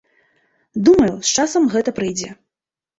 [0.89, 2.29] Думаю, з часам гэта прыйдзе.